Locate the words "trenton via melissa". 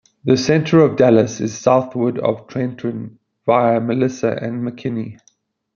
2.47-4.35